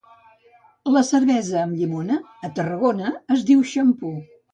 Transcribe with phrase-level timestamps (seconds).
[0.95, 2.17] La cervesa amb llimona
[2.47, 4.13] a Tarragona es diu xampú